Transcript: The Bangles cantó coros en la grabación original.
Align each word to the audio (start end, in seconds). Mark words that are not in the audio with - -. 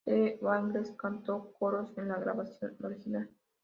The 0.07 0.35
Bangles 0.41 0.93
cantó 0.97 1.53
coros 1.59 1.95
en 1.95 2.07
la 2.07 2.17
grabación 2.17 2.75
original. 2.83 3.29